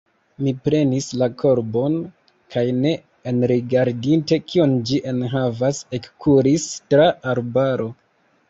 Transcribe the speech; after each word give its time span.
Mi 0.45 0.51
prenis 0.67 1.09
la 1.21 1.25
korbon 1.41 1.97
kaj 2.55 2.63
ne 2.79 2.93
enrigardinte, 3.33 4.41
kion 4.53 4.75
ĝi 4.91 5.01
enhavas, 5.13 5.83
ekkuris 6.01 6.69
tra 6.95 7.07
arbaro. 7.35 7.89